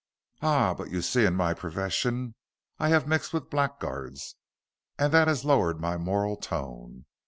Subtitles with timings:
[0.41, 2.33] "Ah, but you see in my profession
[2.79, 4.35] I have mixed with blackguards,
[4.97, 7.05] and that has lowered my moral tone.